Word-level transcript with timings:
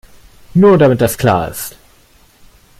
Nur, 0.55 0.79
damit 0.79 0.99
das 0.99 1.15
klar 1.15 1.47
ist. 1.51 1.77